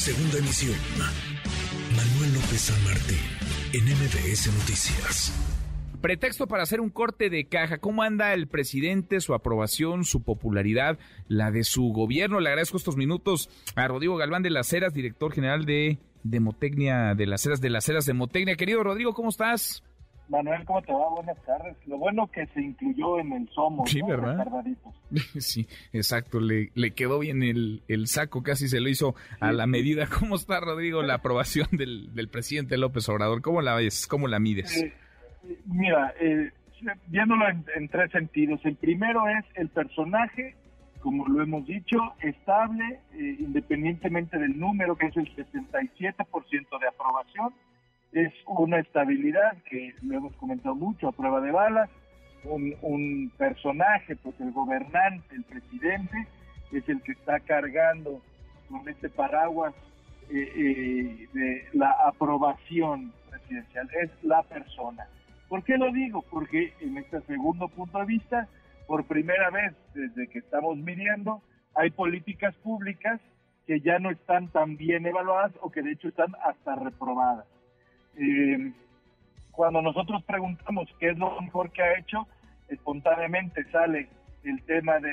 Segunda 0.00 0.38
emisión. 0.38 0.74
Manuel 1.94 2.32
López 2.32 2.58
San 2.58 2.84
Martín, 2.84 3.18
en 3.74 3.84
MBS 3.84 4.46
Noticias. 4.46 5.30
Pretexto 6.00 6.46
para 6.46 6.62
hacer 6.62 6.80
un 6.80 6.88
corte 6.88 7.28
de 7.28 7.48
caja. 7.48 7.76
¿Cómo 7.76 8.02
anda 8.02 8.32
el 8.32 8.48
presidente, 8.48 9.20
su 9.20 9.34
aprobación, 9.34 10.06
su 10.06 10.22
popularidad, 10.22 10.98
la 11.28 11.50
de 11.50 11.64
su 11.64 11.92
gobierno? 11.92 12.40
Le 12.40 12.48
agradezco 12.48 12.78
estos 12.78 12.96
minutos 12.96 13.50
a 13.74 13.88
Rodrigo 13.88 14.16
Galván 14.16 14.42
de 14.42 14.48
las 14.48 14.72
Heras, 14.72 14.94
director 14.94 15.34
general 15.34 15.66
de 15.66 15.98
Demotecnia, 16.22 17.14
de 17.14 17.26
las 17.26 17.44
Heras 17.44 17.60
de 17.60 17.68
las 17.68 17.86
Heras 17.86 18.06
de 18.06 18.14
Demotecnia. 18.14 18.56
Querido 18.56 18.82
Rodrigo, 18.82 19.12
¿cómo 19.12 19.28
estás? 19.28 19.82
Manuel, 20.30 20.64
¿cómo 20.64 20.80
te 20.80 20.92
va? 20.92 21.08
Buenas 21.08 21.42
tardes. 21.44 21.76
Lo 21.86 21.98
bueno 21.98 22.28
que 22.28 22.46
se 22.48 22.62
incluyó 22.62 23.18
en 23.18 23.32
el 23.32 23.48
Somos, 23.50 23.90
sí, 23.90 24.00
¿verdad? 24.00 24.46
Sí, 25.40 25.66
exacto. 25.92 26.38
Le, 26.38 26.70
le 26.74 26.92
quedó 26.92 27.18
bien 27.18 27.42
el, 27.42 27.82
el, 27.88 28.06
saco, 28.06 28.42
casi 28.44 28.68
se 28.68 28.80
lo 28.80 28.88
hizo 28.88 29.16
a 29.40 29.50
la 29.50 29.66
medida. 29.66 30.06
¿Cómo 30.20 30.36
está, 30.36 30.60
Rodrigo, 30.60 31.02
la 31.02 31.14
aprobación 31.14 31.66
del, 31.72 32.14
del 32.14 32.28
presidente 32.28 32.78
López 32.78 33.08
Obrador? 33.08 33.42
¿Cómo 33.42 33.60
la 33.60 33.74
ves? 33.74 34.06
¿Cómo 34.06 34.28
la 34.28 34.38
mides? 34.38 34.80
Eh, 34.80 34.94
mira, 35.66 36.14
eh, 36.20 36.52
viéndolo 37.08 37.46
en, 37.48 37.88
tres 37.88 38.12
sentidos. 38.12 38.60
El 38.64 38.76
primero 38.76 39.28
es 39.28 39.44
el 39.56 39.68
personaje, 39.68 40.54
como 41.00 41.26
lo 41.26 41.42
hemos 41.42 41.66
dicho, 41.66 41.98
estable, 42.20 43.00
eh, 43.14 43.36
independientemente 43.40 44.38
del 44.38 44.56
número, 44.56 44.94
que 44.94 45.06
es 45.06 45.16
el 45.16 45.28
77% 45.34 46.78
de 46.78 46.86
aprobación 46.86 47.52
es 48.12 48.32
una 48.46 48.78
estabilidad 48.78 49.56
que 49.68 49.94
lo 50.02 50.16
hemos 50.16 50.34
comentado 50.36 50.74
mucho 50.74 51.08
a 51.08 51.12
prueba 51.12 51.40
de 51.40 51.52
balas, 51.52 51.90
un, 52.44 53.30
personaje, 53.36 54.16
pues 54.16 54.38
el 54.40 54.52
gobernante, 54.52 55.34
el 55.34 55.44
presidente, 55.44 56.26
es 56.72 56.88
el 56.88 57.02
que 57.02 57.12
está 57.12 57.40
cargando 57.40 58.20
con 58.68 58.88
este 58.88 59.08
paraguas 59.08 59.74
eh, 60.30 60.52
eh, 60.56 61.28
de 61.32 61.68
la 61.72 61.90
aprobación 62.06 63.12
presidencial, 63.28 63.88
es 64.02 64.10
la 64.22 64.42
persona. 64.42 65.06
¿Por 65.48 65.64
qué 65.64 65.76
lo 65.76 65.90
digo? 65.92 66.22
Porque 66.30 66.72
en 66.80 66.96
este 66.98 67.20
segundo 67.22 67.68
punto 67.68 67.98
de 67.98 68.06
vista, 68.06 68.48
por 68.86 69.04
primera 69.04 69.50
vez 69.50 69.74
desde 69.94 70.28
que 70.28 70.38
estamos 70.38 70.76
midiendo, 70.76 71.42
hay 71.74 71.90
políticas 71.90 72.54
públicas 72.56 73.20
que 73.66 73.80
ya 73.80 73.98
no 73.98 74.10
están 74.10 74.48
tan 74.48 74.76
bien 74.76 75.06
evaluadas 75.06 75.52
o 75.60 75.70
que 75.70 75.82
de 75.82 75.92
hecho 75.92 76.08
están 76.08 76.34
hasta 76.44 76.76
reprobadas. 76.76 77.46
Eh, 78.20 78.72
cuando 79.50 79.80
nosotros 79.80 80.22
preguntamos 80.24 80.88
qué 80.98 81.10
es 81.10 81.18
lo 81.18 81.40
mejor 81.40 81.70
que 81.72 81.82
ha 81.82 81.98
hecho, 81.98 82.26
espontáneamente 82.68 83.64
sale 83.70 84.08
el 84.44 84.62
tema 84.64 84.98
de 85.00 85.12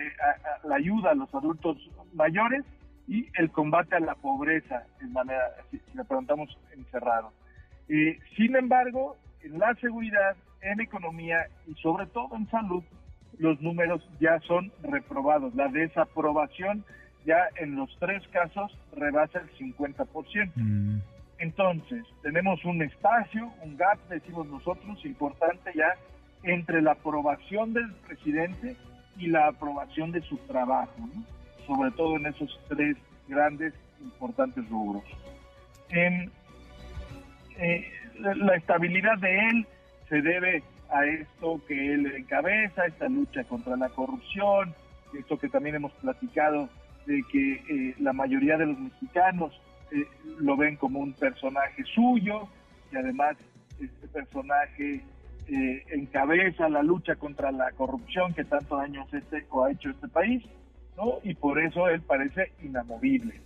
la 0.64 0.76
ayuda 0.76 1.12
a 1.12 1.16
los 1.16 1.34
adultos 1.34 1.78
mayores 2.14 2.64
y 3.08 3.28
el 3.38 3.50
combate 3.52 3.96
a 3.96 4.00
la 4.02 4.16
pobreza, 4.16 4.84
en 5.02 5.14
manera, 5.14 5.44
si, 5.72 5.80
le 5.94 6.04
preguntamos 6.04 6.58
encerrado. 6.74 7.32
Eh, 7.88 8.20
sin 8.36 8.56
embargo, 8.56 9.16
en 9.42 9.58
la 9.58 9.74
seguridad, 9.76 10.36
en 10.62 10.82
economía 10.82 11.48
y 11.66 11.74
sobre 11.76 12.06
todo 12.08 12.36
en 12.36 12.50
salud, 12.50 12.84
los 13.40 13.62
números 13.62 14.08
ya 14.20 14.40
son 14.42 14.72
reprobados. 14.84 15.56
La 15.56 15.70
desaprobación 15.70 16.84
ya 17.26 17.48
en 17.56 17.76
los 17.76 17.90
tres 18.00 18.28
casos 18.30 18.78
rebasa 18.94 19.40
el 19.40 19.50
50%. 19.58 20.52
Mm. 20.56 21.00
Entonces, 21.40 22.04
tenemos 22.24 22.64
un 22.66 22.82
espacio, 22.82 23.52
un 23.64 23.78
gap, 23.78 24.00
decimos 24.10 24.48
nosotros, 24.48 25.06
importante 25.06 25.72
ya 25.76 25.96
entre 26.44 26.82
la 26.82 26.94
aprobación 26.94 27.74
del 27.74 27.94
presidente 28.08 28.76
y 29.18 29.28
la 29.28 29.48
aprobación 29.48 30.12
de 30.12 30.22
su 30.22 30.38
trabajo, 30.40 31.10
sobre 31.66 31.92
todo 31.92 32.16
en 32.16 32.28
esos 32.28 32.60
tres 32.68 32.98
grandes, 33.28 33.74
importantes 34.02 34.68
rubros. 34.70 35.04
En, 35.90 36.32
eh, 37.58 37.88
la 38.20 38.56
estabilidad 38.56 39.18
de 39.20 39.40
él 39.50 39.68
se 40.10 40.22
debe 40.22 40.64
a 40.90 41.06
esto 41.06 41.62
que 41.68 41.94
él 41.94 42.06
encabeza, 42.16 42.86
esta 42.86 43.10
lucha 43.10 43.44
contra 43.44 43.76
la 43.76 43.90
corrupción, 43.90 44.74
esto 45.18 45.38
que 45.38 45.50
también 45.50 45.76
hemos 45.76 45.92
platicado 45.94 46.70
de 47.06 47.24
que 47.32 47.54
eh, 47.54 47.96
la 48.00 48.14
mayoría 48.14 48.58
de 48.58 48.68
los 48.68 48.80
mexicanos 48.80 49.60
eh, 49.92 50.08
lo 50.40 50.58
ven 50.58 50.76
como 50.76 51.00
un 51.00 51.14
personaje 51.14 51.84
suyo 51.96 52.48
y 52.92 52.98
además 52.98 53.38
este 53.80 54.08
personaje 54.08 55.04
eh, 55.48 55.84
encabeza 55.92 56.70
la 56.70 56.84
lucha 56.84 57.16
contra 57.16 57.52
la 57.52 57.72
corrupción 57.72 58.34
que 58.34 58.44
tanto 58.44 58.78
daño 58.78 59.06
este, 59.12 59.38
ha 59.38 59.72
hecho 59.72 59.90
este 59.90 60.08
país, 60.08 60.44
¿no? 60.96 61.20
Y 61.24 61.36
por 61.36 61.60
eso 61.60 61.88
él 61.88 62.02
parece 62.02 62.52
inamovible. 62.64 63.42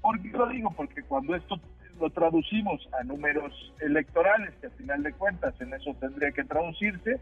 ¿Por 0.00 0.20
qué 0.20 0.28
lo 0.28 0.46
digo? 0.48 0.70
Porque 0.70 1.02
cuando 1.02 1.34
esto 1.34 1.58
lo 2.00 2.10
traducimos 2.10 2.86
a 2.98 3.04
números 3.04 3.72
electorales, 3.80 4.54
que 4.60 4.66
al 4.66 4.72
final 4.72 5.02
de 5.02 5.12
cuentas 5.12 5.58
en 5.60 5.72
eso 5.74 5.94
tendría 6.00 6.32
que 6.32 6.44
traducirse, 6.44 7.20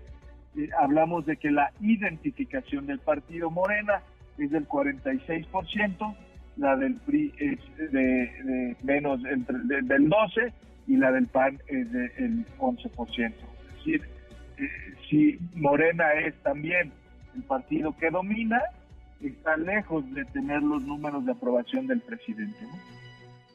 eh, 0.56 0.68
hablamos 0.78 1.24
de 1.26 1.36
que 1.36 1.50
la 1.50 1.72
identificación 1.80 2.86
del 2.86 2.98
partido 2.98 3.50
Morena 3.50 4.02
es 4.38 4.50
del 4.50 4.66
46%, 4.68 6.16
la 6.56 6.76
del 6.76 6.94
PRI 6.96 7.32
es 7.38 7.58
de, 7.92 8.76
menos 8.82 9.20
entre, 9.24 9.58
del 9.82 10.08
12 10.08 10.52
y 10.86 10.96
la 10.96 11.12
del 11.12 11.26
PAN 11.26 11.60
es 11.68 11.90
del 11.92 12.46
11%. 12.58 13.32
Es 13.32 13.76
decir, 13.76 14.02
eh, 14.58 14.68
si 15.08 15.38
Morena 15.54 16.12
es 16.14 16.34
también 16.42 16.92
el 17.34 17.42
partido 17.42 17.96
que 17.96 18.10
domina, 18.10 18.60
está 19.20 19.56
lejos 19.56 20.04
de 20.12 20.24
tener 20.26 20.62
los 20.62 20.82
números 20.82 21.24
de 21.24 21.32
aprobación 21.32 21.86
del 21.86 22.00
presidente. 22.00 22.58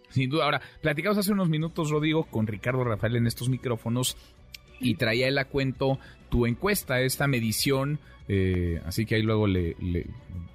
Sin 0.10 0.30
duda. 0.30 0.46
Ahora, 0.46 0.62
platicamos 0.82 1.18
hace 1.18 1.34
unos 1.34 1.50
minutos, 1.50 1.92
Rodrigo, 1.92 2.24
con 2.26 2.48
Ricardo 2.48 2.84
Rafael 2.84 3.18
en 3.18 3.28
estos 3.28 3.50
micrófonos 3.50 4.18
y 4.80 4.96
traía 4.96 5.28
el 5.28 5.46
cuento 5.48 6.00
tu 6.30 6.46
encuesta, 6.46 7.02
esta 7.02 7.28
medición, 7.28 8.00
eh, 8.28 8.82
así 8.86 9.06
que 9.06 9.16
ahí 9.16 9.22
luego 9.22 9.48
le, 9.48 9.76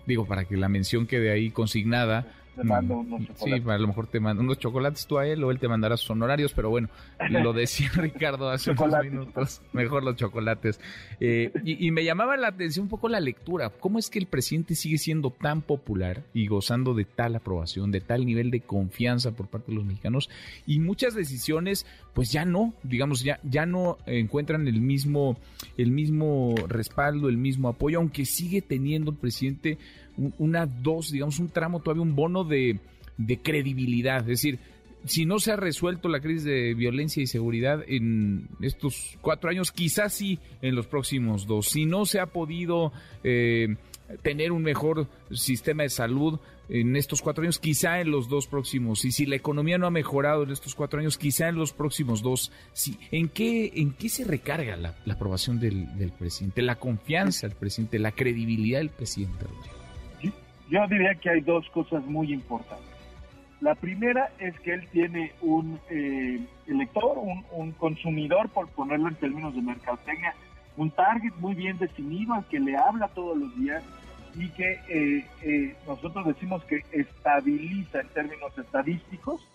digo, 0.07 0.27
para 0.27 0.45
que 0.45 0.57
la 0.57 0.69
mención 0.69 1.07
quede 1.07 1.31
ahí 1.31 1.51
consignada, 1.51 2.27
te 2.55 2.65
mando 2.65 2.99
unos 2.99 3.21
chocolates. 3.21 3.63
Sí, 3.65 3.71
a 3.71 3.79
lo 3.79 3.87
mejor 3.87 4.07
te 4.07 4.21
mando 4.21 4.43
unos 4.43 4.59
chocolates 4.59 5.07
tú 5.07 5.19
a 5.19 5.27
él 5.27 5.43
o 5.45 5.51
él 5.51 5.59
te 5.59 5.69
mandará 5.69 5.97
sus 5.97 6.11
honorarios, 6.11 6.53
pero 6.53 6.71
bueno, 6.71 6.89
lo 7.31 7.53
decía 7.53 7.91
Ricardo 7.95 8.51
hace 8.51 8.73
unos 8.73 9.03
minutos, 9.03 9.63
mejor 9.73 10.05
los 10.05 10.17
chocolates. 10.17 10.81
Eh, 11.21 11.53
y, 11.65 11.91
me 11.91 12.05
llamaba 12.05 12.37
la 12.37 12.49
atención 12.49 12.85
un 12.85 12.89
poco 12.89 13.09
la 13.09 13.21
lectura, 13.21 13.71
cómo 13.71 13.99
es 13.99 14.11
que 14.11 14.19
el 14.19 14.27
presidente 14.27 14.75
sigue 14.75 14.99
siendo 14.99 15.31
tan 15.31 15.63
popular 15.63 16.23
y 16.33 16.47
gozando 16.47 16.95
de 16.95 17.05
tal 17.05 17.37
aprobación, 17.37 17.91
de 17.91 18.01
tal 18.01 18.25
nivel 18.27 18.51
de 18.51 18.61
confianza 18.61 19.33
por 19.33 19.49
parte 19.49 19.73
de 19.73 19.77
los 19.77 19.85
mexicanos 19.85 20.31
y 20.67 20.79
muchas 20.79 21.15
decisiones 21.15 21.87
pues 22.15 22.31
ya 22.31 22.45
no, 22.45 22.75
digamos, 22.83 23.23
ya, 23.23 23.41
ya 23.43 23.67
no 23.67 23.99
encuentran 24.07 24.69
el 24.69 24.81
mismo, 24.81 25.39
el 25.77 25.91
mismo 25.91 26.55
respaldo, 26.69 27.29
el 27.29 27.39
mismo 27.39 27.69
apoyo, 27.69 27.99
aunque 27.99 28.27
sigue 28.27 28.61
teniendo 28.61 29.13
el 29.13 29.17
presidente 29.17 29.79
una 30.39 30.67
dos, 30.67 31.11
digamos, 31.11 31.39
un 31.39 31.49
tramo, 31.49 31.81
todavía 31.81 32.03
un 32.03 32.15
bono 32.15 32.45
de, 32.45 32.79
credibilidad. 33.43 34.21
Es 34.21 34.27
decir, 34.27 34.59
si 35.05 35.27
no 35.27 35.39
se 35.39 35.53
ha 35.53 35.57
resuelto 35.57 36.09
la 36.09 36.21
crisis 36.21 36.45
de 36.45 36.75
violencia 36.75 37.23
y 37.23 37.27
seguridad 37.27 37.83
en 37.87 38.49
estos 38.61 39.19
cuatro 39.21 39.51
años, 39.51 39.73
quizás 39.73 40.13
sí 40.13 40.39
en 40.61 40.75
los 40.75 40.87
próximos 40.87 41.47
dos. 41.47 41.69
Si 41.69 41.87
no 41.87 42.05
se 42.07 42.21
ha 42.21 42.27
podido 42.27 42.93
eh, 43.25 43.77
tener 44.23 44.53
un 44.53 44.63
mejor 44.63 45.09
sistema 45.31 45.83
de 45.83 45.89
salud 45.89 46.39
en 46.69 46.97
estos 46.97 47.21
cuatro 47.21 47.43
años, 47.43 47.59
quizá 47.59 48.01
en 48.01 48.11
los 48.11 48.29
dos 48.29 48.47
próximos. 48.47 49.05
Y 49.05 49.13
si 49.13 49.27
la 49.27 49.37
economía 49.37 49.79
no 49.79 49.87
ha 49.87 49.91
mejorado 49.91 50.45
en 50.45 50.51
estos 50.51 50.75
cuatro 50.75 51.01
años, 51.01 51.19
quizá 51.19 51.49
en 51.49 51.57
los 51.57 51.73
próximos 51.73 52.23
dos. 52.23 52.51
Sí. 52.73 52.99
¿En, 53.11 53.29
qué, 53.29 53.73
¿En 53.75 53.93
qué 53.93 54.09
se 54.09 54.25
recarga 54.25 54.77
la, 54.77 54.95
aprobación 55.11 55.61
del, 55.61 55.97
del, 55.99 56.13
presidente? 56.13 56.63
La 56.63 56.77
confianza 56.77 57.47
del 57.47 57.57
presidente, 57.57 57.99
la 57.99 58.13
credibilidad 58.13 58.79
del 58.79 58.91
presidente, 58.91 59.45
Rodrigo. 59.45 59.82
Yo 60.73 60.89
diría 60.89 61.15
que 61.17 61.29
hay 61.29 61.43
dos 61.43 61.69
cosas 61.69 62.03
muy 62.07 62.33
importantes. 62.33 62.89
La 63.61 63.75
primera 63.75 64.31
es 64.39 64.59
que 64.61 64.73
él 64.73 64.89
tiene 64.91 65.33
un 65.43 65.79
eh, 65.91 66.41
elector, 66.67 67.19
un, 67.19 67.73
consumidor, 67.73 68.49
por 68.49 68.69
ponerlo 68.69 69.09
en 69.09 69.17
términos 69.17 69.55
de 69.55 69.61
mercadotecnia, 69.61 70.35
un 70.79 70.91
target 70.91 71.35
muy 71.41 71.55
bien 71.55 71.77
definido 71.77 72.33
al 72.33 72.47
que 72.47 72.59
le 72.59 72.75
habla 72.75 73.09
todos 73.09 73.37
los 73.37 73.55
días 73.55 73.85
y 74.35 74.49
que 74.49 74.81
eh, 74.89 75.27
eh, 75.43 75.77
nosotros 75.87 76.27
decimos 76.27 76.65
que 76.65 76.81
estabiliza 76.91 78.01
en 78.01 78.09
términos 78.09 78.57
estadísticos 78.57 79.47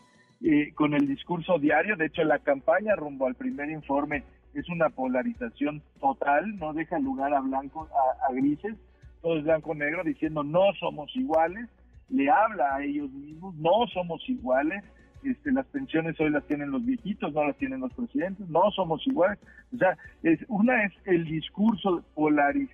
con 0.75 0.93
el 0.93 1.07
discurso 1.07 1.57
diario. 1.57 1.95
De 1.95 2.05
hecho, 2.05 2.23
la 2.25 2.37
campaña 2.37 2.95
rumbo 2.95 3.25
al 3.25 3.33
primer 3.33 3.71
informe 3.71 4.21
es 4.53 4.69
una 4.69 4.89
polarización 4.89 5.81
total, 5.99 6.59
no 6.59 6.73
deja 6.73 6.99
lugar 6.99 7.33
a 7.33 7.39
blancos, 7.39 7.89
a 8.29 8.31
grises 8.33 8.75
todo 9.21 9.37
es 9.37 9.43
blanco-negro, 9.43 10.03
diciendo 10.03 10.43
no 10.43 10.73
somos 10.79 11.15
iguales, 11.15 11.67
le 12.09 12.29
habla 12.29 12.75
a 12.75 12.83
ellos 12.83 13.11
mismos, 13.11 13.55
no 13.55 13.87
somos 13.93 14.21
iguales, 14.29 14.83
este, 15.23 15.51
las 15.51 15.65
pensiones 15.67 16.19
hoy 16.19 16.29
las 16.29 16.45
tienen 16.45 16.71
los 16.71 16.85
viejitos, 16.85 17.33
no 17.33 17.45
las 17.45 17.57
tienen 17.57 17.79
los 17.79 17.93
presidentes, 17.93 18.47
no 18.49 18.71
somos 18.71 19.05
iguales. 19.07 19.39
O 19.73 19.77
sea, 19.77 19.97
es, 20.23 20.39
una 20.47 20.85
es 20.85 20.93
el 21.05 21.25
discurso 21.25 22.03
polariz, 22.13 22.69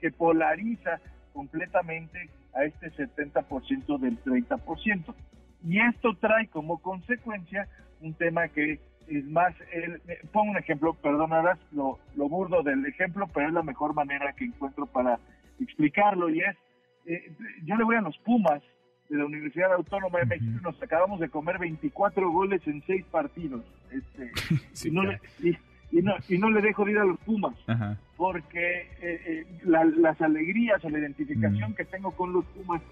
que, 0.00 0.10
polariza 0.12 1.00
completamente 1.32 2.30
a 2.54 2.64
este 2.64 2.90
70% 2.92 3.98
del 3.98 4.22
30%. 4.22 5.14
Y 5.64 5.80
esto 5.80 6.14
trae 6.20 6.46
como 6.48 6.78
consecuencia 6.78 7.68
un 8.00 8.14
tema 8.14 8.48
que 8.48 8.80
es 9.08 9.24
más, 9.26 9.54
el, 9.72 10.00
pongo 10.32 10.50
un 10.52 10.58
ejemplo, 10.58 10.94
perdonarás 10.94 11.58
lo, 11.72 11.98
lo 12.16 12.28
burdo 12.28 12.62
del 12.62 12.84
ejemplo, 12.86 13.26
pero 13.32 13.48
es 13.48 13.54
la 13.54 13.62
mejor 13.62 13.94
manera 13.94 14.32
que 14.32 14.44
encuentro 14.44 14.86
para 14.86 15.18
explicarlo 15.60 16.28
y 16.30 16.40
es, 16.40 16.56
eh, 17.06 17.32
yo 17.64 17.76
le 17.76 17.84
voy 17.84 17.96
a 17.96 18.00
los 18.00 18.16
Pumas 18.18 18.62
de 19.08 19.16
la 19.16 19.24
Universidad 19.24 19.72
Autónoma 19.72 20.18
de 20.18 20.26
México 20.26 20.60
nos 20.62 20.82
acabamos 20.82 21.18
de 21.20 21.30
comer 21.30 21.58
24 21.58 22.30
goles 22.30 22.60
en 22.66 22.82
6 22.86 23.06
partidos. 23.10 23.64
Este, 23.90 24.30
y, 24.88 24.90
no 24.90 25.02
le, 25.04 25.18
y, 25.90 26.02
no, 26.02 26.14
y 26.28 26.38
no 26.38 26.50
le 26.50 26.60
dejo 26.60 26.84
de 26.84 26.92
ir 26.92 26.98
a 26.98 27.04
los 27.04 27.18
Pumas, 27.20 27.54
porque 28.16 28.82
eh, 29.00 29.20
eh, 29.26 29.46
las 29.64 30.20
alegrías 30.20 30.84
o 30.84 30.90
la 30.90 30.98
identificación 30.98 31.74
que 31.74 31.84
tengo 31.86 32.10
con 32.12 32.32
los 32.32 32.44
Pumas 32.46 32.82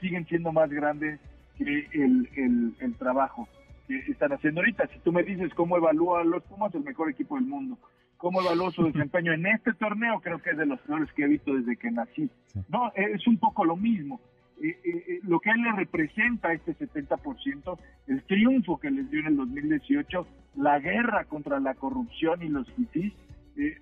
siguen 0.00 0.26
siendo 0.26 0.52
más 0.52 0.70
grandes 0.70 1.20
que 1.58 1.64
el, 1.92 2.28
el, 2.36 2.74
el 2.80 2.94
trabajo 2.96 3.48
que 3.86 3.98
están 4.10 4.32
haciendo 4.32 4.60
ahorita. 4.60 4.86
Si 4.88 4.98
tú 5.00 5.12
me 5.12 5.22
dices 5.22 5.52
cómo 5.54 5.76
evalúa 5.76 6.20
a 6.20 6.24
los 6.24 6.42
Pumas, 6.44 6.74
el 6.74 6.84
mejor 6.84 7.10
equipo 7.10 7.36
del 7.36 7.46
mundo. 7.46 7.78
¿Cómo 8.16 8.40
evaluó 8.40 8.70
su 8.70 8.84
desempeño 8.84 9.32
en 9.32 9.46
este 9.46 9.72
torneo? 9.74 10.20
Creo 10.20 10.40
que 10.40 10.50
es 10.50 10.56
de 10.56 10.66
los 10.66 10.80
peores 10.80 11.12
que 11.12 11.24
he 11.24 11.28
visto 11.28 11.54
desde 11.54 11.76
que 11.76 11.90
nací. 11.90 12.30
No, 12.68 12.90
es 12.94 13.26
un 13.26 13.38
poco 13.38 13.64
lo 13.64 13.76
mismo. 13.76 14.20
Eh, 14.62 14.68
eh, 14.68 15.04
eh, 15.08 15.20
lo 15.24 15.38
que 15.38 15.50
a 15.50 15.54
él 15.54 15.62
le 15.62 15.72
representa 15.72 16.52
este 16.52 16.74
70%, 16.74 17.78
el 18.06 18.22
triunfo 18.22 18.78
que 18.78 18.90
les 18.90 19.10
dio 19.10 19.20
en 19.20 19.26
el 19.26 19.36
2018, 19.36 20.26
la 20.56 20.78
guerra 20.78 21.24
contra 21.24 21.60
la 21.60 21.74
corrupción 21.74 22.42
y 22.42 22.48
los 22.48 22.70
fifís, 22.72 23.12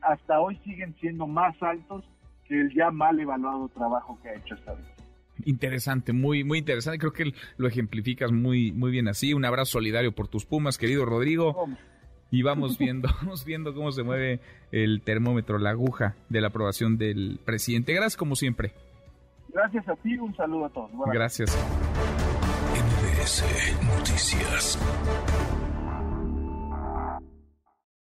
hasta 0.03 0.41
hoy 0.41 0.57
siguen 0.65 0.95
siendo 1.01 1.27
más 1.27 1.61
altos 1.63 2.05
que 2.45 2.61
el 2.61 2.75
ya 2.75 2.91
mal 2.91 3.19
evaluado 3.19 3.69
trabajo 3.69 4.19
que 4.23 4.29
ha 4.29 4.35
hecho 4.35 4.55
esta 4.55 4.75
vez. 4.75 4.94
Interesante, 5.45 6.13
muy, 6.13 6.45
muy 6.45 6.59
interesante. 6.59 6.99
Creo 6.99 7.13
que 7.13 7.35
lo 7.57 7.69
ejemplificas 7.69 8.33
muy, 8.33 8.73
muy 8.73 8.91
bien 8.91 9.09
así. 9.09 9.35
Un 9.35 9.45
abrazo 9.45 9.73
solidario 9.73 10.13
por 10.13 10.29
tus 10.29 10.45
Pumas, 10.45 10.79
querido 10.79 11.05
Rodrigo. 11.05 11.67
Y 12.31 12.43
vamos 12.43 12.79
viendo, 12.79 13.09
vamos 13.21 13.45
viendo 13.45 13.75
cómo 13.75 13.93
se 13.93 14.03
mueve 14.03 14.41
el 14.73 15.03
termómetro, 15.03 15.59
la 15.59 15.71
aguja 15.71 16.17
de 16.29 16.41
la 16.41 16.49
aprobación 16.49 16.99
del 16.99 17.39
presidente. 17.45 17.93
Gracias 17.93 18.17
como 18.17 18.37
siempre. 18.37 18.73
Gracias 19.49 19.89
a 19.89 19.95
ti, 19.97 20.17
un 20.19 20.35
saludo 20.35 20.67
a 20.67 20.71
todos. 20.71 20.91
Gracias. 21.13 21.57
MBS 22.75 23.45
Noticias. 23.85 24.79